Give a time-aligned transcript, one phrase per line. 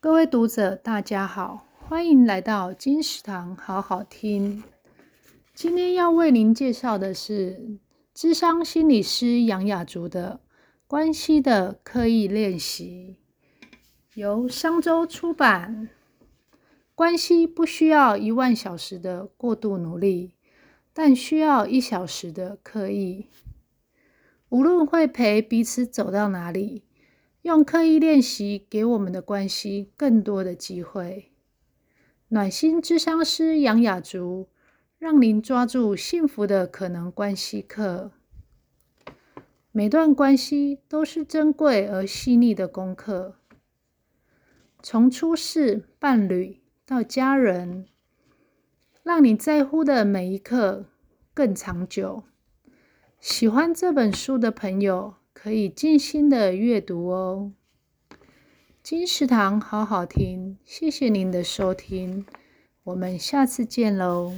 [0.00, 4.62] 各位读者，大家好，欢迎来到金石堂好好听。
[5.52, 7.80] 今天要为您介绍的是
[8.14, 10.38] 智商心理师杨雅竹的
[10.86, 13.16] 《关系的刻意练习》，
[14.14, 15.88] 由商周出版。
[16.94, 20.34] 关系不需要一万小时的过度努力，
[20.92, 23.26] 但需要一小时的刻意。
[24.50, 26.84] 无论会陪彼此走到哪里。
[27.48, 31.32] 用刻意练习给我们的关系更多的机会。
[32.28, 34.50] 暖心咨商师杨雅竹，
[34.98, 38.12] 让您抓住幸福的可能关系课。
[39.72, 43.36] 每段关系都是珍贵而细腻的功课，
[44.82, 47.86] 从初识伴侣到家人，
[49.02, 50.84] 让你在乎的每一刻
[51.32, 52.24] 更长久。
[53.18, 57.52] 喜欢这本书的朋友，可以静心的阅读哦。
[58.82, 62.26] 金石堂好好听，谢谢您的收听，
[62.82, 64.32] 我们下次见喽。